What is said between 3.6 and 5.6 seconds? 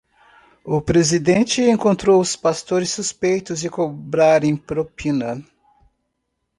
cobrarem propina